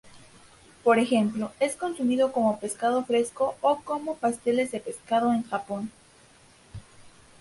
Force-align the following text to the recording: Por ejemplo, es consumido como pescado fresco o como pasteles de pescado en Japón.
Por 0.83 0.97
ejemplo, 0.97 1.51
es 1.59 1.75
consumido 1.75 2.31
como 2.31 2.57
pescado 2.59 3.05
fresco 3.05 3.53
o 3.61 3.81
como 3.83 4.15
pasteles 4.15 4.71
de 4.71 4.79
pescado 4.79 5.31
en 5.31 5.43
Japón. 5.43 5.91